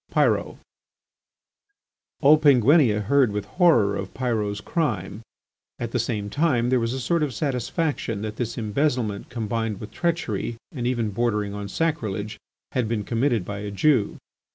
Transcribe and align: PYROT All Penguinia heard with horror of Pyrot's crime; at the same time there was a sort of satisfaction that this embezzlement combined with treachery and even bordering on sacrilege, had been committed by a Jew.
PYROT 0.09 0.57
All 2.21 2.39
Penguinia 2.39 3.01
heard 3.03 3.31
with 3.31 3.45
horror 3.45 3.95
of 3.95 4.15
Pyrot's 4.15 4.59
crime; 4.59 5.21
at 5.77 5.91
the 5.91 5.99
same 5.99 6.27
time 6.27 6.71
there 6.71 6.79
was 6.79 6.93
a 6.93 6.99
sort 6.99 7.21
of 7.21 7.35
satisfaction 7.35 8.23
that 8.23 8.37
this 8.37 8.57
embezzlement 8.57 9.29
combined 9.29 9.79
with 9.79 9.91
treachery 9.91 10.57
and 10.71 10.87
even 10.87 11.11
bordering 11.11 11.53
on 11.53 11.69
sacrilege, 11.69 12.39
had 12.71 12.87
been 12.87 13.03
committed 13.03 13.45
by 13.45 13.59
a 13.59 13.69
Jew. 13.69 14.17